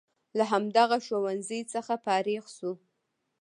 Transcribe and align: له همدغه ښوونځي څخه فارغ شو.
له 0.37 0.43
همدغه 0.51 0.97
ښوونځي 1.05 1.59
څخه 1.73 1.93
فارغ 2.05 2.43
شو. 2.55 2.71